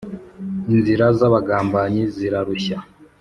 inzira 0.73 1.05
z’abagambanyi 1.17 2.01
zirarushya 2.15 2.77